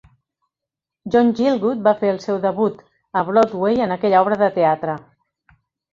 John 1.15 1.27
Gielgud 1.39 1.83
va 1.89 1.93
fer 2.01 2.09
el 2.13 2.17
seu 2.25 2.41
debut 2.47 2.81
a 3.21 3.23
Broadway 3.31 3.85
en 3.87 3.97
aquella 3.97 4.27
obra 4.27 4.43
de 4.45 4.53
teatre. 4.61 4.97